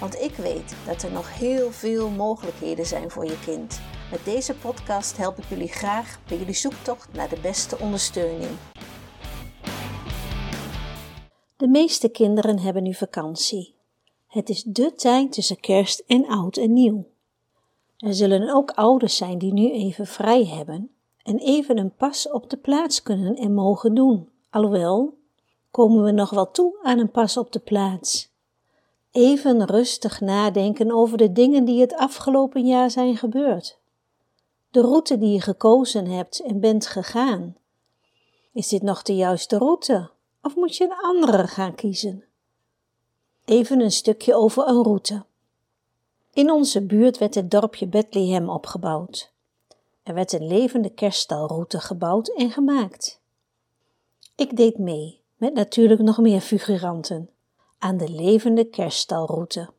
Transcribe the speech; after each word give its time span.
Want 0.00 0.20
ik 0.20 0.34
weet 0.34 0.76
dat 0.86 1.02
er 1.02 1.12
nog 1.12 1.38
heel 1.38 1.70
veel 1.70 2.10
mogelijkheden 2.10 2.86
zijn 2.86 3.10
voor 3.10 3.24
je 3.24 3.38
kind. 3.44 3.80
Met 4.10 4.24
deze 4.24 4.54
podcast 4.54 5.16
help 5.16 5.38
ik 5.38 5.44
jullie 5.44 5.68
graag 5.68 6.18
bij 6.28 6.38
jullie 6.38 6.54
zoektocht 6.54 7.12
naar 7.12 7.28
de 7.28 7.40
beste 7.40 7.78
ondersteuning. 7.78 8.50
De 11.56 11.68
meeste 11.68 12.08
kinderen 12.08 12.58
hebben 12.58 12.82
nu 12.82 12.94
vakantie. 12.94 13.74
Het 14.26 14.48
is 14.48 14.62
de 14.62 14.94
tijd 14.94 15.32
tussen 15.32 15.60
kerst 15.60 16.02
en 16.06 16.26
oud 16.26 16.56
en 16.56 16.72
nieuw. 16.72 17.06
Er 17.96 18.14
zullen 18.14 18.54
ook 18.54 18.70
ouders 18.70 19.16
zijn 19.16 19.38
die 19.38 19.52
nu 19.52 19.70
even 19.72 20.06
vrij 20.06 20.44
hebben 20.44 20.90
en 21.22 21.38
even 21.38 21.78
een 21.78 21.94
pas 21.94 22.30
op 22.30 22.50
de 22.50 22.56
plaats 22.56 23.02
kunnen 23.02 23.36
en 23.36 23.54
mogen 23.54 23.94
doen. 23.94 24.28
Alhoewel, 24.50 25.14
komen 25.70 26.02
we 26.02 26.10
nog 26.10 26.30
wel 26.30 26.50
toe 26.50 26.78
aan 26.82 26.98
een 26.98 27.10
pas 27.10 27.36
op 27.36 27.52
de 27.52 27.58
plaats. 27.58 28.34
Even 29.16 29.66
rustig 29.66 30.20
nadenken 30.20 30.90
over 30.90 31.18
de 31.18 31.32
dingen 31.32 31.64
die 31.64 31.80
het 31.80 31.94
afgelopen 31.94 32.66
jaar 32.66 32.90
zijn 32.90 33.16
gebeurd. 33.16 33.78
De 34.70 34.80
route 34.80 35.18
die 35.18 35.32
je 35.32 35.40
gekozen 35.40 36.06
hebt 36.06 36.40
en 36.40 36.60
bent 36.60 36.86
gegaan. 36.86 37.56
Is 38.52 38.68
dit 38.68 38.82
nog 38.82 39.02
de 39.02 39.14
juiste 39.14 39.58
route 39.58 40.10
of 40.42 40.56
moet 40.56 40.76
je 40.76 40.84
een 40.84 40.96
andere 41.02 41.46
gaan 41.46 41.74
kiezen? 41.74 42.24
Even 43.44 43.80
een 43.80 43.92
stukje 43.92 44.34
over 44.34 44.68
een 44.68 44.82
route. 44.82 45.24
In 46.32 46.50
onze 46.50 46.86
buurt 46.86 47.18
werd 47.18 47.34
het 47.34 47.50
dorpje 47.50 47.86
Bethlehem 47.86 48.48
opgebouwd. 48.48 49.32
Er 50.02 50.14
werd 50.14 50.32
een 50.32 50.46
levende 50.46 50.90
kerststalroute 50.90 51.80
gebouwd 51.80 52.28
en 52.28 52.50
gemaakt. 52.50 53.20
Ik 54.34 54.56
deed 54.56 54.78
mee, 54.78 55.20
met 55.36 55.54
natuurlijk 55.54 56.00
nog 56.00 56.18
meer 56.18 56.40
figuranten, 56.40 57.30
aan 57.78 57.96
de 57.96 58.08
levende 58.08 58.64
kerststalroute. 58.64 59.70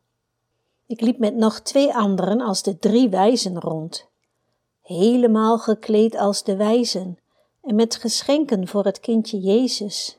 Ik 0.86 1.00
liep 1.00 1.18
met 1.18 1.34
nog 1.34 1.60
twee 1.60 1.94
anderen 1.94 2.40
als 2.40 2.62
de 2.62 2.78
drie 2.78 3.08
wijzen 3.08 3.60
rond, 3.60 4.08
helemaal 4.82 5.58
gekleed 5.58 6.16
als 6.16 6.42
de 6.42 6.56
wijzen 6.56 7.18
en 7.62 7.74
met 7.74 7.96
geschenken 7.96 8.68
voor 8.68 8.84
het 8.84 9.00
kindje 9.00 9.40
Jezus. 9.40 10.18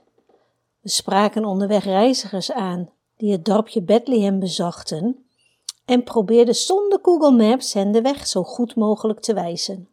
We 0.81 0.89
spraken 0.89 1.45
onderweg 1.45 1.83
reizigers 1.83 2.51
aan 2.51 2.89
die 3.17 3.31
het 3.31 3.45
dorpje 3.45 3.81
Bethlehem 3.81 4.39
bezochten 4.39 5.25
en 5.85 6.03
probeerde 6.03 6.53
zonder 6.53 6.99
Google 7.01 7.31
Maps 7.31 7.73
hen 7.73 7.91
de 7.91 8.01
weg 8.01 8.27
zo 8.27 8.43
goed 8.43 8.75
mogelijk 8.75 9.19
te 9.19 9.33
wijzen. 9.33 9.87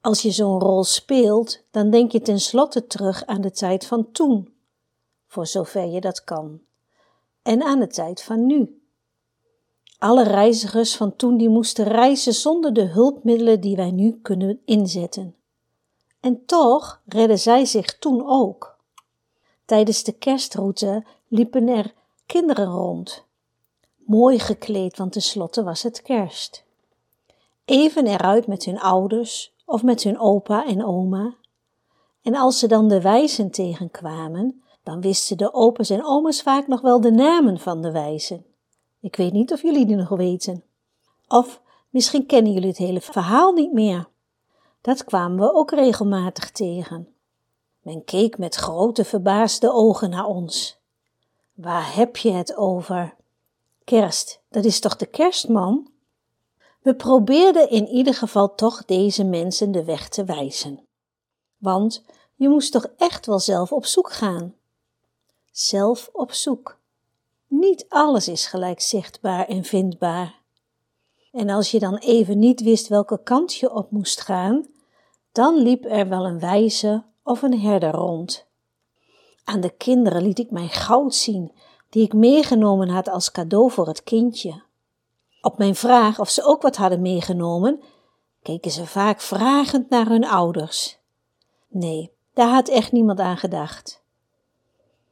Als 0.00 0.22
je 0.22 0.30
zo'n 0.30 0.60
rol 0.60 0.84
speelt, 0.84 1.62
dan 1.70 1.90
denk 1.90 2.12
je 2.12 2.20
tenslotte 2.20 2.86
terug 2.86 3.26
aan 3.26 3.40
de 3.40 3.50
tijd 3.50 3.86
van 3.86 4.10
toen, 4.12 4.54
voor 5.26 5.46
zover 5.46 5.86
je 5.86 6.00
dat 6.00 6.24
kan, 6.24 6.60
en 7.42 7.62
aan 7.62 7.78
de 7.78 7.86
tijd 7.86 8.22
van 8.22 8.46
nu. 8.46 8.80
Alle 9.98 10.22
reizigers 10.22 10.96
van 10.96 11.16
toen 11.16 11.36
die 11.36 11.48
moesten 11.48 11.84
reizen 11.84 12.34
zonder 12.34 12.72
de 12.72 12.84
hulpmiddelen 12.84 13.60
die 13.60 13.76
wij 13.76 13.90
nu 13.90 14.20
kunnen 14.22 14.60
inzetten. 14.64 15.34
En 16.20 16.44
toch 16.46 17.02
redden 17.06 17.38
zij 17.38 17.64
zich 17.64 17.98
toen 17.98 18.26
ook. 18.26 18.76
Tijdens 19.64 20.04
de 20.04 20.12
kerstroute 20.12 21.04
liepen 21.28 21.68
er 21.68 21.94
kinderen 22.26 22.66
rond 22.66 23.26
mooi 24.06 24.38
gekleed, 24.38 24.96
want 24.96 25.12
tenslotte 25.12 25.62
was 25.64 25.82
het 25.82 26.02
kerst. 26.02 26.64
Even 27.64 28.06
eruit 28.06 28.46
met 28.46 28.64
hun 28.64 28.78
ouders 28.78 29.54
of 29.64 29.82
met 29.82 30.02
hun 30.02 30.18
opa 30.18 30.66
en 30.66 30.84
oma. 30.84 31.34
En 32.22 32.34
als 32.34 32.58
ze 32.58 32.66
dan 32.66 32.88
de 32.88 33.00
wijzen 33.00 33.50
tegenkwamen, 33.50 34.62
dan 34.86 35.00
wisten 35.00 35.36
de 35.36 35.52
opa's 35.52 35.90
en 35.90 36.04
oma's 36.04 36.42
vaak 36.42 36.66
nog 36.66 36.80
wel 36.80 37.00
de 37.00 37.10
namen 37.10 37.58
van 37.58 37.82
de 37.82 37.90
wijzen. 37.90 38.44
Ik 39.00 39.16
weet 39.16 39.32
niet 39.32 39.52
of 39.52 39.62
jullie 39.62 39.86
die 39.86 39.96
nog 39.96 40.08
weten. 40.08 40.64
Of 41.28 41.60
misschien 41.90 42.26
kennen 42.26 42.52
jullie 42.52 42.68
het 42.68 42.76
hele 42.76 43.00
verhaal 43.00 43.52
niet 43.52 43.72
meer. 43.72 44.08
Dat 44.80 45.04
kwamen 45.04 45.38
we 45.38 45.52
ook 45.52 45.70
regelmatig 45.70 46.50
tegen. 46.50 47.08
Men 47.82 48.04
keek 48.04 48.38
met 48.38 48.54
grote 48.54 49.04
verbaasde 49.04 49.72
ogen 49.72 50.10
naar 50.10 50.26
ons. 50.26 50.78
Waar 51.54 51.94
heb 51.94 52.16
je 52.16 52.32
het 52.32 52.56
over? 52.56 53.14
Kerst, 53.84 54.40
dat 54.48 54.64
is 54.64 54.80
toch 54.80 54.96
de 54.96 55.06
kerstman? 55.06 55.90
We 56.80 56.94
probeerden 56.94 57.70
in 57.70 57.86
ieder 57.86 58.14
geval 58.14 58.54
toch 58.54 58.84
deze 58.84 59.24
mensen 59.24 59.72
de 59.72 59.84
weg 59.84 60.08
te 60.08 60.24
wijzen. 60.24 60.86
Want 61.56 62.04
je 62.34 62.48
moest 62.48 62.72
toch 62.72 62.86
echt 62.96 63.26
wel 63.26 63.38
zelf 63.38 63.72
op 63.72 63.86
zoek 63.86 64.12
gaan. 64.12 64.54
Zelf 65.56 66.10
op 66.12 66.32
zoek. 66.32 66.78
Niet 67.46 67.86
alles 67.88 68.28
is 68.28 68.46
gelijk 68.46 68.80
zichtbaar 68.80 69.48
en 69.48 69.64
vindbaar. 69.64 70.40
En 71.32 71.50
als 71.50 71.70
je 71.70 71.78
dan 71.78 71.96
even 71.96 72.38
niet 72.38 72.60
wist 72.60 72.88
welke 72.88 73.22
kant 73.22 73.54
je 73.54 73.72
op 73.72 73.90
moest 73.90 74.20
gaan, 74.20 74.66
dan 75.32 75.56
liep 75.56 75.84
er 75.84 76.08
wel 76.08 76.26
een 76.26 76.38
wijze 76.38 77.04
of 77.22 77.42
een 77.42 77.60
herder 77.60 77.90
rond. 77.90 78.46
Aan 79.44 79.60
de 79.60 79.70
kinderen 79.70 80.22
liet 80.22 80.38
ik 80.38 80.50
mijn 80.50 80.68
goud 80.68 81.14
zien 81.14 81.52
die 81.90 82.04
ik 82.04 82.12
meegenomen 82.12 82.88
had 82.88 83.08
als 83.08 83.30
cadeau 83.30 83.70
voor 83.70 83.86
het 83.86 84.02
kindje. 84.02 84.62
Op 85.40 85.58
mijn 85.58 85.74
vraag 85.74 86.20
of 86.20 86.30
ze 86.30 86.44
ook 86.44 86.62
wat 86.62 86.76
hadden 86.76 87.02
meegenomen, 87.02 87.82
keken 88.42 88.70
ze 88.70 88.86
vaak 88.86 89.20
vragend 89.20 89.88
naar 89.88 90.06
hun 90.06 90.26
ouders. 90.26 90.98
Nee, 91.68 92.12
daar 92.34 92.48
had 92.48 92.68
echt 92.68 92.92
niemand 92.92 93.18
aan 93.18 93.36
gedacht. 93.36 94.04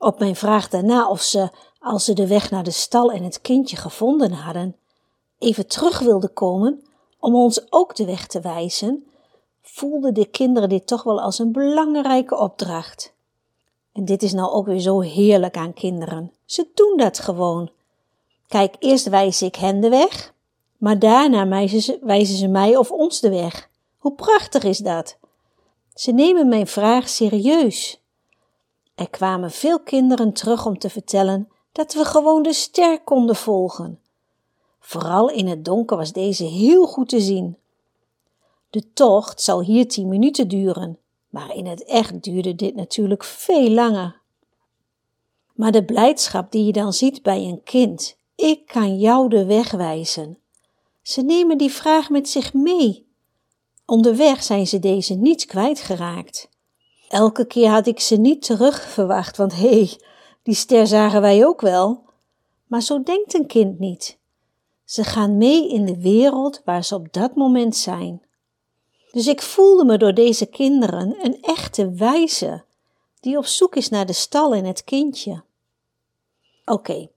Op 0.04 0.18
mijn 0.18 0.36
vraag 0.36 0.68
daarna 0.68 1.08
of 1.08 1.22
ze, 1.22 1.48
als 1.80 2.04
ze 2.04 2.12
de 2.12 2.26
weg 2.26 2.50
naar 2.50 2.62
de 2.62 2.70
stal 2.70 3.12
en 3.12 3.22
het 3.22 3.40
kindje 3.40 3.76
gevonden 3.76 4.32
hadden, 4.32 4.76
even 5.38 5.66
terug 5.66 5.98
wilden 5.98 6.32
komen 6.32 6.84
om 7.18 7.34
ons 7.34 7.72
ook 7.72 7.96
de 7.96 8.04
weg 8.04 8.26
te 8.26 8.40
wijzen, 8.40 9.06
voelden 9.62 10.14
de 10.14 10.26
kinderen 10.26 10.68
dit 10.68 10.86
toch 10.86 11.02
wel 11.02 11.20
als 11.20 11.38
een 11.38 11.52
belangrijke 11.52 12.36
opdracht. 12.36 13.14
En 13.92 14.04
dit 14.04 14.22
is 14.22 14.32
nou 14.32 14.52
ook 14.52 14.66
weer 14.66 14.80
zo 14.80 15.00
heerlijk 15.00 15.56
aan 15.56 15.74
kinderen. 15.74 16.32
Ze 16.44 16.68
doen 16.74 16.96
dat 16.96 17.18
gewoon. 17.18 17.70
Kijk, 18.48 18.76
eerst 18.78 19.08
wijs 19.08 19.42
ik 19.42 19.56
hen 19.56 19.80
de 19.80 19.88
weg, 19.88 20.34
maar 20.76 20.98
daarna 20.98 21.48
wijzen 21.48 21.80
ze, 21.80 21.98
wijzen 22.02 22.36
ze 22.36 22.48
mij 22.48 22.76
of 22.76 22.90
ons 22.90 23.20
de 23.20 23.30
weg. 23.30 23.68
Hoe 23.98 24.12
prachtig 24.12 24.62
is 24.62 24.78
dat? 24.78 25.16
Ze 25.94 26.12
nemen 26.12 26.48
mijn 26.48 26.66
vraag 26.66 27.08
serieus. 27.08 28.02
Er 28.94 29.10
kwamen 29.10 29.50
veel 29.50 29.80
kinderen 29.80 30.32
terug 30.32 30.66
om 30.66 30.78
te 30.78 30.90
vertellen 30.90 31.48
dat 31.72 31.92
we 31.94 32.04
gewoon 32.04 32.42
de 32.42 32.52
ster 32.52 33.00
konden 33.00 33.36
volgen. 33.36 34.00
Vooral 34.80 35.30
in 35.30 35.46
het 35.46 35.64
donker 35.64 35.96
was 35.96 36.12
deze 36.12 36.44
heel 36.44 36.86
goed 36.86 37.08
te 37.08 37.20
zien. 37.20 37.56
De 38.70 38.92
tocht 38.92 39.40
zou 39.40 39.64
hier 39.64 39.88
tien 39.88 40.08
minuten 40.08 40.48
duren, 40.48 40.98
maar 41.28 41.54
in 41.54 41.66
het 41.66 41.84
echt 41.84 42.22
duurde 42.22 42.54
dit 42.54 42.74
natuurlijk 42.74 43.24
veel 43.24 43.70
langer. 43.70 44.20
Maar 45.54 45.72
de 45.72 45.84
blijdschap 45.84 46.52
die 46.52 46.64
je 46.64 46.72
dan 46.72 46.92
ziet 46.92 47.22
bij 47.22 47.44
een 47.44 47.62
kind, 47.62 48.16
ik 48.34 48.66
kan 48.66 48.98
jou 48.98 49.28
de 49.28 49.44
weg 49.44 49.70
wijzen. 49.70 50.38
Ze 51.02 51.22
nemen 51.22 51.58
die 51.58 51.72
vraag 51.72 52.10
met 52.10 52.28
zich 52.28 52.52
mee. 52.52 53.06
Onderweg 53.86 54.42
zijn 54.42 54.66
ze 54.66 54.78
deze 54.78 55.14
niet 55.14 55.44
kwijtgeraakt. 55.44 56.48
Elke 57.14 57.44
keer 57.44 57.68
had 57.68 57.86
ik 57.86 58.00
ze 58.00 58.16
niet 58.16 58.42
terug 58.42 58.82
verwacht, 58.82 59.36
want 59.36 59.54
hé, 59.54 59.68
hey, 59.68 60.00
die 60.42 60.54
ster 60.54 60.86
zagen 60.86 61.20
wij 61.20 61.46
ook 61.46 61.60
wel. 61.60 62.02
Maar 62.66 62.82
zo 62.82 63.02
denkt 63.02 63.34
een 63.34 63.46
kind 63.46 63.78
niet. 63.78 64.18
Ze 64.84 65.04
gaan 65.04 65.38
mee 65.38 65.68
in 65.68 65.84
de 65.84 66.00
wereld 66.00 66.62
waar 66.64 66.84
ze 66.84 66.94
op 66.94 67.12
dat 67.12 67.34
moment 67.34 67.76
zijn. 67.76 68.22
Dus 69.12 69.26
ik 69.26 69.42
voelde 69.42 69.84
me 69.84 69.98
door 69.98 70.14
deze 70.14 70.46
kinderen 70.46 71.16
een 71.22 71.42
echte 71.42 71.92
wijze, 71.92 72.64
die 73.20 73.38
op 73.38 73.46
zoek 73.46 73.76
is 73.76 73.88
naar 73.88 74.06
de 74.06 74.12
stal 74.12 74.54
en 74.54 74.64
het 74.64 74.84
kindje. 74.84 75.42
Oké, 76.64 77.08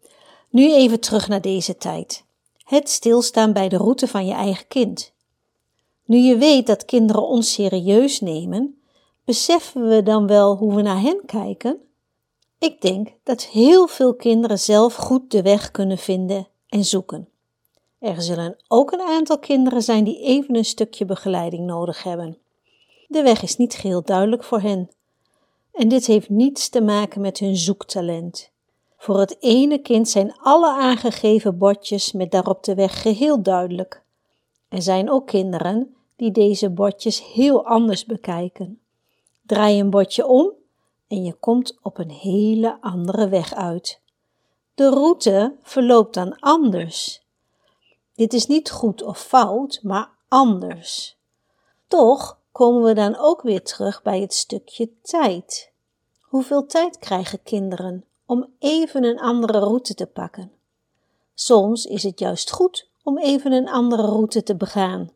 nu 0.49 0.73
even 0.73 0.99
terug 0.99 1.27
naar 1.27 1.41
deze 1.41 1.77
tijd. 1.77 2.23
Het 2.63 2.89
stilstaan 2.89 3.53
bij 3.53 3.69
de 3.69 3.77
route 3.77 4.07
van 4.07 4.25
je 4.25 4.33
eigen 4.33 4.67
kind. 4.67 5.11
Nu 6.05 6.17
je 6.17 6.37
weet 6.37 6.67
dat 6.67 6.85
kinderen 6.85 7.27
ons 7.27 7.53
serieus 7.53 8.19
nemen, 8.19 8.76
beseffen 9.27 9.87
we 9.87 10.03
dan 10.03 10.27
wel 10.27 10.55
hoe 10.55 10.75
we 10.75 10.81
naar 10.81 11.01
hen 11.01 11.21
kijken? 11.25 11.81
Ik 12.59 12.81
denk 12.81 13.07
dat 13.23 13.43
heel 13.43 13.87
veel 13.87 14.13
kinderen 14.15 14.59
zelf 14.59 14.95
goed 14.95 15.31
de 15.31 15.41
weg 15.41 15.71
kunnen 15.71 15.97
vinden 15.97 16.47
en 16.67 16.85
zoeken. 16.85 17.29
Er 17.99 18.21
zullen 18.21 18.55
ook 18.67 18.91
een 18.91 19.01
aantal 19.01 19.39
kinderen 19.39 19.81
zijn 19.81 20.03
die 20.03 20.21
even 20.21 20.55
een 20.55 20.65
stukje 20.65 21.05
begeleiding 21.05 21.65
nodig 21.65 22.03
hebben. 22.03 22.37
De 23.07 23.21
weg 23.21 23.41
is 23.43 23.57
niet 23.57 23.73
geheel 23.73 24.03
duidelijk 24.03 24.43
voor 24.43 24.61
hen. 24.61 24.89
En 25.71 25.87
dit 25.87 26.05
heeft 26.05 26.29
niets 26.29 26.69
te 26.69 26.81
maken 26.81 27.21
met 27.21 27.37
hun 27.37 27.55
zoektalent. 27.55 28.51
Voor 28.97 29.19
het 29.19 29.37
ene 29.39 29.77
kind 29.77 30.09
zijn 30.09 30.37
alle 30.37 30.71
aangegeven 30.71 31.57
bordjes 31.57 32.11
met 32.11 32.31
daarop 32.31 32.63
de 32.63 32.75
weg 32.75 33.01
geheel 33.01 33.41
duidelijk. 33.41 34.03
Er 34.69 34.81
zijn 34.81 35.09
ook 35.09 35.27
kinderen 35.27 35.95
die 36.15 36.31
deze 36.31 36.69
bordjes 36.69 37.23
heel 37.33 37.65
anders 37.65 38.05
bekijken. 38.05 38.81
Draai 39.47 39.79
een 39.79 39.89
bordje 39.89 40.27
om 40.27 40.51
en 41.07 41.23
je 41.23 41.33
komt 41.33 41.77
op 41.81 41.97
een 41.97 42.09
hele 42.09 42.77
andere 42.81 43.29
weg 43.29 43.53
uit. 43.53 44.01
De 44.75 44.89
route 44.89 45.55
verloopt 45.61 46.13
dan 46.13 46.39
anders. 46.39 47.25
Dit 48.15 48.33
is 48.33 48.47
niet 48.47 48.71
goed 48.71 49.03
of 49.03 49.19
fout, 49.19 49.79
maar 49.83 50.09
anders. 50.27 51.17
Toch 51.87 52.39
komen 52.51 52.83
we 52.83 52.93
dan 52.93 53.17
ook 53.17 53.41
weer 53.41 53.63
terug 53.63 54.01
bij 54.01 54.21
het 54.21 54.33
stukje 54.33 54.89
tijd. 55.01 55.71
Hoeveel 56.21 56.65
tijd 56.65 56.97
krijgen 56.97 57.43
kinderen 57.43 58.05
om 58.25 58.53
even 58.59 59.03
een 59.03 59.19
andere 59.19 59.59
route 59.59 59.93
te 59.93 60.05
pakken? 60.05 60.51
Soms 61.33 61.85
is 61.85 62.03
het 62.03 62.19
juist 62.19 62.51
goed 62.51 62.89
om 63.03 63.17
even 63.17 63.51
een 63.51 63.69
andere 63.69 64.05
route 64.05 64.43
te 64.43 64.55
begaan. 64.55 65.11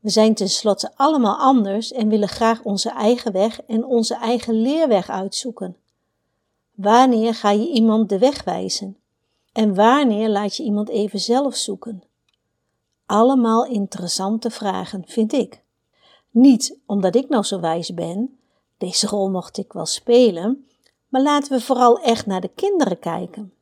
We 0.00 0.10
zijn 0.10 0.34
tenslotte 0.34 0.92
allemaal 0.96 1.36
anders 1.36 1.92
en 1.92 2.08
willen 2.08 2.28
graag 2.28 2.62
onze 2.62 2.90
eigen 2.90 3.32
weg 3.32 3.60
en 3.62 3.84
onze 3.84 4.14
eigen 4.14 4.54
leerweg 4.54 5.10
uitzoeken. 5.10 5.76
Wanneer 6.74 7.34
ga 7.34 7.50
je 7.50 7.68
iemand 7.68 8.08
de 8.08 8.18
weg 8.18 8.44
wijzen? 8.44 8.96
En 9.52 9.74
wanneer 9.74 10.28
laat 10.28 10.56
je 10.56 10.62
iemand 10.62 10.88
even 10.88 11.18
zelf 11.18 11.54
zoeken? 11.54 12.02
Allemaal 13.06 13.66
interessante 13.66 14.50
vragen, 14.50 15.02
vind 15.06 15.32
ik. 15.32 15.62
Niet 16.30 16.78
omdat 16.86 17.14
ik 17.14 17.28
nou 17.28 17.42
zo 17.42 17.60
wijs 17.60 17.94
ben, 17.94 18.38
deze 18.78 19.06
rol 19.06 19.30
mocht 19.30 19.58
ik 19.58 19.72
wel 19.72 19.86
spelen, 19.86 20.66
maar 21.08 21.22
laten 21.22 21.52
we 21.52 21.60
vooral 21.60 22.00
echt 22.00 22.26
naar 22.26 22.40
de 22.40 22.50
kinderen 22.54 22.98
kijken. 22.98 23.52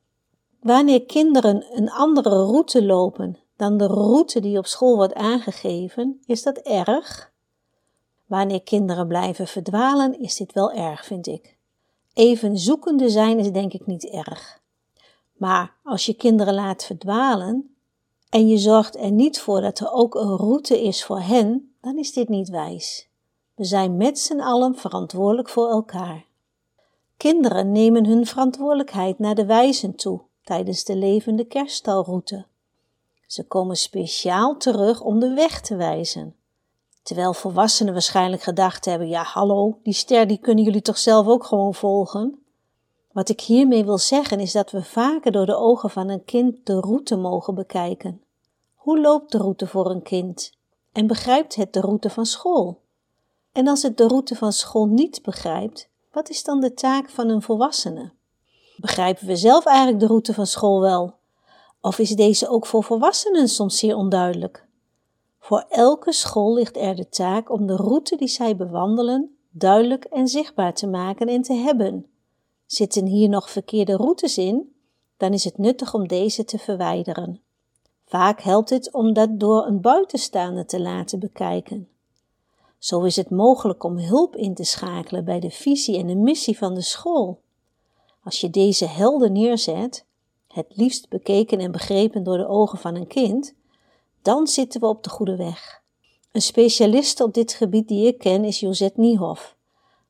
Wanneer 0.60 1.04
kinderen 1.04 1.64
een 1.76 1.90
andere 1.90 2.28
route 2.28 2.84
lopen 2.84 3.38
dan 3.56 3.76
de 3.76 3.86
route 3.86 4.40
die 4.40 4.58
op 4.58 4.66
school 4.66 4.96
wordt 4.96 5.14
aangegeven, 5.14 6.20
is 6.26 6.42
dat 6.42 6.56
erg? 6.56 7.32
Wanneer 8.26 8.62
kinderen 8.62 9.06
blijven 9.06 9.46
verdwalen, 9.46 10.20
is 10.20 10.36
dit 10.36 10.52
wel 10.52 10.72
erg, 10.72 11.04
vind 11.04 11.26
ik. 11.26 11.56
Even 12.12 12.58
zoekende 12.58 13.08
zijn 13.08 13.38
is 13.38 13.52
denk 13.52 13.72
ik 13.72 13.86
niet 13.86 14.04
erg. 14.04 14.60
Maar 15.32 15.74
als 15.82 16.06
je 16.06 16.14
kinderen 16.14 16.54
laat 16.54 16.84
verdwalen 16.84 17.76
en 18.28 18.48
je 18.48 18.58
zorgt 18.58 18.96
er 18.96 19.10
niet 19.10 19.40
voor 19.40 19.60
dat 19.60 19.78
er 19.78 19.92
ook 19.92 20.14
een 20.14 20.36
route 20.36 20.82
is 20.82 21.04
voor 21.04 21.20
hen, 21.20 21.74
dan 21.80 21.98
is 21.98 22.12
dit 22.12 22.28
niet 22.28 22.48
wijs. 22.48 23.08
We 23.54 23.64
zijn 23.64 23.96
met 23.96 24.18
z'n 24.18 24.40
allen 24.40 24.74
verantwoordelijk 24.74 25.48
voor 25.48 25.68
elkaar. 25.68 26.24
Kinderen 27.16 27.72
nemen 27.72 28.06
hun 28.06 28.26
verantwoordelijkheid 28.26 29.18
naar 29.18 29.34
de 29.34 29.46
wijzen 29.46 29.94
toe 29.94 30.20
tijdens 30.42 30.84
de 30.84 30.96
levende 30.96 31.44
kerststalroute. 31.44 32.46
Ze 33.26 33.46
komen 33.46 33.76
speciaal 33.76 34.56
terug 34.56 35.00
om 35.00 35.20
de 35.20 35.34
weg 35.34 35.60
te 35.60 35.76
wijzen. 35.76 36.34
Terwijl 37.02 37.32
volwassenen 37.32 37.92
waarschijnlijk 37.92 38.42
gedacht 38.42 38.84
hebben: 38.84 39.08
ja, 39.08 39.22
hallo, 39.22 39.78
die 39.82 39.94
ster 39.94 40.26
die 40.26 40.38
kunnen 40.38 40.64
jullie 40.64 40.82
toch 40.82 40.98
zelf 40.98 41.26
ook 41.26 41.44
gewoon 41.44 41.74
volgen? 41.74 42.38
Wat 43.12 43.28
ik 43.28 43.40
hiermee 43.40 43.84
wil 43.84 43.98
zeggen 43.98 44.40
is 44.40 44.52
dat 44.52 44.70
we 44.70 44.82
vaker 44.82 45.32
door 45.32 45.46
de 45.46 45.56
ogen 45.56 45.90
van 45.90 46.08
een 46.08 46.24
kind 46.24 46.66
de 46.66 46.80
route 46.80 47.16
mogen 47.16 47.54
bekijken. 47.54 48.22
Hoe 48.74 49.00
loopt 49.00 49.32
de 49.32 49.38
route 49.38 49.66
voor 49.66 49.90
een 49.90 50.02
kind? 50.02 50.52
En 50.92 51.06
begrijpt 51.06 51.54
het 51.54 51.72
de 51.72 51.80
route 51.80 52.10
van 52.10 52.26
school? 52.26 52.80
En 53.52 53.68
als 53.68 53.82
het 53.82 53.96
de 53.96 54.06
route 54.06 54.34
van 54.34 54.52
school 54.52 54.86
niet 54.86 55.22
begrijpt, 55.22 55.88
wat 56.12 56.28
is 56.28 56.44
dan 56.44 56.60
de 56.60 56.74
taak 56.74 57.10
van 57.10 57.28
een 57.28 57.42
volwassene? 57.42 58.12
Begrijpen 58.76 59.26
we 59.26 59.36
zelf 59.36 59.64
eigenlijk 59.64 60.00
de 60.00 60.06
route 60.06 60.34
van 60.34 60.46
school 60.46 60.80
wel? 60.80 61.14
Of 61.86 61.98
is 61.98 62.10
deze 62.10 62.48
ook 62.48 62.66
voor 62.66 62.84
volwassenen 62.84 63.48
soms 63.48 63.78
zeer 63.78 63.96
onduidelijk? 63.96 64.66
Voor 65.38 65.64
elke 65.68 66.12
school 66.12 66.54
ligt 66.54 66.76
er 66.76 66.94
de 66.94 67.08
taak 67.08 67.50
om 67.50 67.66
de 67.66 67.76
route 67.76 68.16
die 68.16 68.28
zij 68.28 68.56
bewandelen 68.56 69.36
duidelijk 69.50 70.04
en 70.04 70.28
zichtbaar 70.28 70.74
te 70.74 70.86
maken 70.86 71.26
en 71.26 71.42
te 71.42 71.54
hebben. 71.54 72.06
Zitten 72.64 73.06
hier 73.06 73.28
nog 73.28 73.50
verkeerde 73.50 73.96
routes 73.96 74.38
in, 74.38 74.74
dan 75.16 75.32
is 75.32 75.44
het 75.44 75.58
nuttig 75.58 75.94
om 75.94 76.08
deze 76.08 76.44
te 76.44 76.58
verwijderen. 76.58 77.40
Vaak 78.06 78.40
helpt 78.40 78.70
het 78.70 78.92
om 78.92 79.12
dat 79.12 79.40
door 79.40 79.66
een 79.66 79.80
buitenstaande 79.80 80.64
te 80.64 80.80
laten 80.80 81.18
bekijken. 81.18 81.88
Zo 82.78 83.02
is 83.02 83.16
het 83.16 83.30
mogelijk 83.30 83.84
om 83.84 83.98
hulp 83.98 84.36
in 84.36 84.54
te 84.54 84.64
schakelen 84.64 85.24
bij 85.24 85.40
de 85.40 85.50
visie 85.50 85.98
en 85.98 86.06
de 86.06 86.16
missie 86.16 86.58
van 86.58 86.74
de 86.74 86.82
school. 86.82 87.40
Als 88.24 88.40
je 88.40 88.50
deze 88.50 88.86
helder 88.86 89.30
neerzet, 89.30 90.04
het 90.56 90.76
liefst 90.76 91.08
bekeken 91.08 91.58
en 91.58 91.72
begrepen 91.72 92.22
door 92.22 92.36
de 92.36 92.48
ogen 92.48 92.78
van 92.78 92.94
een 92.94 93.06
kind, 93.06 93.54
dan 94.22 94.46
zitten 94.46 94.80
we 94.80 94.86
op 94.86 95.02
de 95.02 95.10
goede 95.10 95.36
weg. 95.36 95.82
Een 96.32 96.42
specialiste 96.42 97.24
op 97.24 97.34
dit 97.34 97.52
gebied 97.52 97.88
die 97.88 98.06
ik 98.06 98.18
ken 98.18 98.44
is 98.44 98.60
Josette 98.60 99.00
Niehoff. 99.00 99.56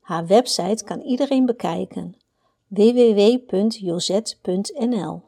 Haar 0.01 0.27
website 0.27 0.85
kan 0.85 1.01
iedereen 1.01 1.47
bekijken: 1.47 2.17
www.josette.nl. 2.67 5.23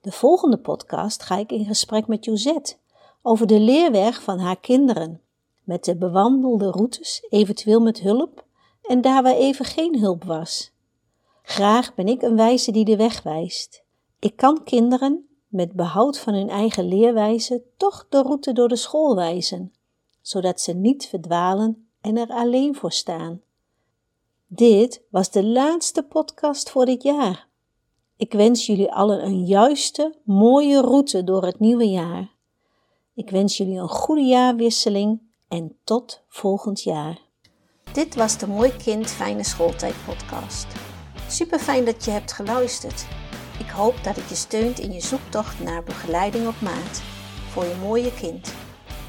De 0.00 0.12
volgende 0.12 0.58
podcast 0.58 1.22
ga 1.22 1.36
ik 1.36 1.52
in 1.52 1.64
gesprek 1.64 2.06
met 2.06 2.24
Josette 2.24 2.76
over 3.22 3.46
de 3.46 3.60
leerweg 3.60 4.22
van 4.22 4.38
haar 4.38 4.60
kinderen, 4.60 5.20
met 5.64 5.84
de 5.84 5.96
bewandelde 5.96 6.70
routes, 6.70 7.26
eventueel 7.28 7.80
met 7.80 8.00
hulp, 8.00 8.44
en 8.82 9.00
daar 9.00 9.22
waar 9.22 9.36
even 9.36 9.64
geen 9.64 9.98
hulp 9.98 10.24
was. 10.24 10.72
Graag 11.42 11.94
ben 11.94 12.08
ik 12.08 12.22
een 12.22 12.36
wijze 12.36 12.70
die 12.70 12.84
de 12.84 12.96
weg 12.96 13.22
wijst. 13.22 13.84
Ik 14.18 14.36
kan 14.36 14.64
kinderen, 14.64 15.28
met 15.48 15.72
behoud 15.72 16.18
van 16.18 16.34
hun 16.34 16.48
eigen 16.48 16.88
leerwijze, 16.88 17.62
toch 17.76 18.06
de 18.08 18.22
route 18.22 18.52
door 18.52 18.68
de 18.68 18.76
school 18.76 19.14
wijzen, 19.14 19.72
zodat 20.20 20.60
ze 20.60 20.72
niet 20.72 21.06
verdwalen 21.06 21.88
en 22.00 22.16
er 22.16 22.28
alleen 22.28 22.74
voor 22.74 22.92
staan. 22.92 23.40
Dit 24.46 25.02
was 25.10 25.30
de 25.30 25.44
laatste 25.44 26.02
podcast 26.02 26.70
voor 26.70 26.84
dit 26.84 27.02
jaar. 27.02 27.48
Ik 28.16 28.32
wens 28.32 28.66
jullie 28.66 28.92
allen 28.92 29.24
een 29.24 29.44
juiste, 29.44 30.14
mooie 30.24 30.80
route 30.80 31.24
door 31.24 31.44
het 31.44 31.58
nieuwe 31.58 31.88
jaar. 31.88 32.34
Ik 33.14 33.30
wens 33.30 33.56
jullie 33.56 33.78
een 33.78 33.88
goede 33.88 34.22
jaarwisseling 34.22 35.20
en 35.48 35.76
tot 35.84 36.22
volgend 36.28 36.82
jaar. 36.82 37.18
Dit 37.92 38.14
was 38.14 38.38
de 38.38 38.46
Mooi 38.46 38.76
Kind 38.76 39.10
Fijne 39.10 39.44
Schooltijd 39.44 39.94
podcast. 40.06 40.66
Super 41.28 41.58
fijn 41.58 41.84
dat 41.84 42.04
je 42.04 42.10
hebt 42.10 42.32
geluisterd. 42.32 43.06
Ik 43.58 43.68
hoop 43.68 44.04
dat 44.04 44.16
het 44.16 44.28
je 44.28 44.34
steunt 44.34 44.78
in 44.78 44.92
je 44.92 45.00
zoektocht 45.00 45.60
naar 45.60 45.82
begeleiding 45.82 46.46
op 46.46 46.60
maat 46.60 47.02
voor 47.50 47.64
je 47.64 47.74
mooie 47.80 48.14
kind. 48.14 48.54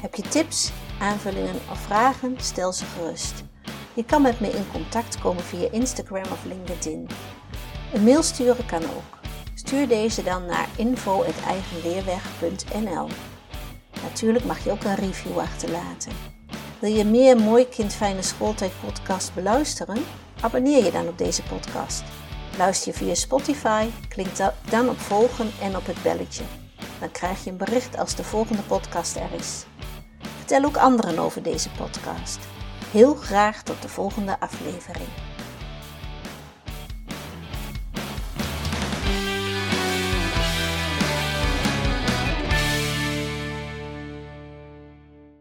Heb 0.00 0.14
je 0.14 0.22
tips, 0.22 0.70
aanvullingen 1.00 1.60
of 1.70 1.78
vragen? 1.78 2.36
Stel 2.40 2.72
ze 2.72 2.84
gerust. 2.84 3.44
Je 3.94 4.04
kan 4.04 4.22
met 4.22 4.40
me 4.40 4.48
in 4.48 4.70
contact 4.72 5.20
komen 5.20 5.42
via 5.42 5.68
Instagram 5.70 6.32
of 6.32 6.44
LinkedIn. 6.44 7.08
Een 7.92 8.04
mail 8.04 8.22
sturen 8.22 8.66
kan 8.66 8.82
ook. 8.82 9.18
Stuur 9.54 9.88
deze 9.88 10.22
dan 10.22 10.46
naar 10.46 10.68
info.eigenleerweg.nl 10.76 13.08
Natuurlijk 14.02 14.44
mag 14.44 14.64
je 14.64 14.70
ook 14.70 14.84
een 14.84 14.94
review 14.94 15.38
achterlaten. 15.38 16.12
Wil 16.78 16.92
je 16.92 17.04
meer 17.04 17.36
Mooi 17.36 17.68
Kind 17.68 17.94
Fijne 17.94 18.22
Schooltijd 18.22 18.72
podcast 18.84 19.34
beluisteren? 19.34 20.04
Abonneer 20.40 20.84
je 20.84 20.90
dan 20.90 21.08
op 21.08 21.18
deze 21.18 21.42
podcast. 21.42 22.02
Luister 22.58 22.92
je 22.92 22.98
via 22.98 23.14
Spotify, 23.14 23.88
klik 24.08 24.36
dan 24.70 24.88
op 24.88 24.98
volgen 24.98 25.50
en 25.62 25.76
op 25.76 25.86
het 25.86 26.02
belletje. 26.02 26.44
Dan 27.00 27.10
krijg 27.10 27.44
je 27.44 27.50
een 27.50 27.56
bericht 27.56 27.98
als 27.98 28.14
de 28.14 28.24
volgende 28.24 28.62
podcast 28.62 29.16
er 29.16 29.32
is. 29.32 29.64
Vertel 30.36 30.64
ook 30.64 30.76
anderen 30.76 31.18
over 31.18 31.42
deze 31.42 31.70
podcast. 31.70 32.38
Heel 32.90 33.14
graag 33.14 33.62
tot 33.62 33.82
de 33.82 33.88
volgende 33.88 34.40
aflevering. 34.40 35.08